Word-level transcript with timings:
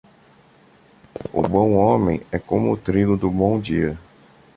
O 1.31 1.43
bom 1.43 1.75
homem 1.75 2.23
é 2.31 2.39
como 2.39 2.71
o 2.73 2.75
trigo 2.75 3.15
do 3.15 3.29
bom 3.29 3.59
dia. 3.59 3.99